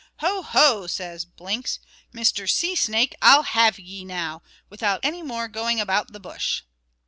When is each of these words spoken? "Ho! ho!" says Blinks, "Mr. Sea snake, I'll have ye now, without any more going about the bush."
"Ho! 0.17 0.41
ho!" 0.41 0.87
says 0.87 1.25
Blinks, 1.25 1.77
"Mr. 2.11 2.49
Sea 2.49 2.75
snake, 2.75 3.15
I'll 3.21 3.43
have 3.43 3.77
ye 3.77 4.03
now, 4.03 4.41
without 4.67 4.99
any 5.03 5.21
more 5.21 5.47
going 5.47 5.79
about 5.79 6.11
the 6.11 6.19
bush." 6.19 6.63